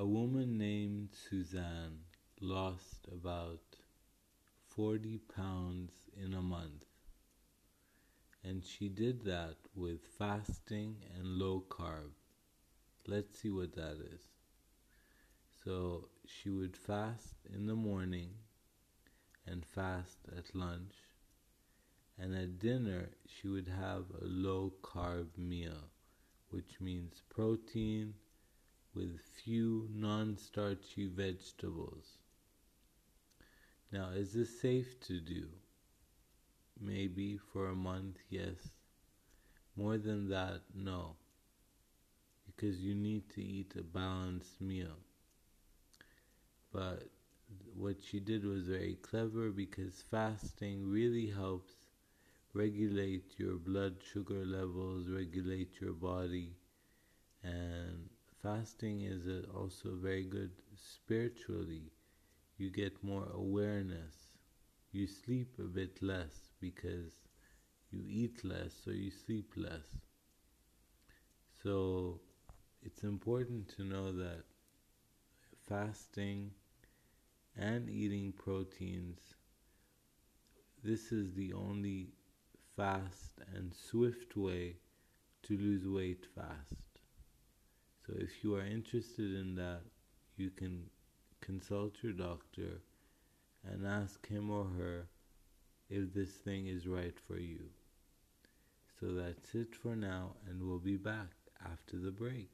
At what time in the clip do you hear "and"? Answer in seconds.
8.44-8.64, 11.16-11.26, 19.48-19.66, 22.16-22.36, 77.56-77.90, 83.54-83.74, 93.64-93.86, 100.48-100.60